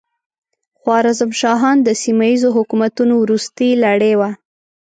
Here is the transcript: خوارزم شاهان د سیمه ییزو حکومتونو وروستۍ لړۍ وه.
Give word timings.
خوارزم 0.79 1.31
شاهان 1.41 1.77
د 1.83 1.89
سیمه 2.03 2.25
ییزو 2.31 2.49
حکومتونو 2.57 3.13
وروستۍ 3.19 3.71
لړۍ 3.83 4.13
وه. 4.19 4.29